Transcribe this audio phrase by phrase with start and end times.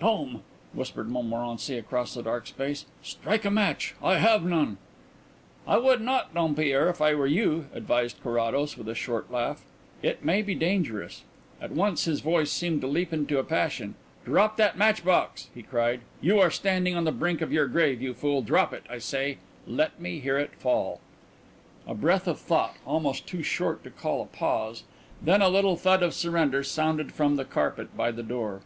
[0.00, 0.40] "Dom,"
[0.72, 3.94] whispered Montmorency across the dark space, "strike a match.
[4.02, 4.78] I have none."
[5.68, 9.66] "I would not, Dompierre, if I were you," advised Carrados, with a short laugh.
[10.02, 11.24] "It might be dangerous."
[11.60, 13.94] At once his voice seemed to leap into a passion.
[14.24, 16.00] "Drop that matchbox," he cried.
[16.22, 18.40] "You are standing on the brink of your grave, you fool!
[18.40, 19.36] Drop it, I say;
[19.66, 21.02] let me hear it fall."
[21.86, 24.84] A breath of thought almost too short to call a pause
[25.20, 28.62] then a little thud of surrender sounded from the carpet by the door.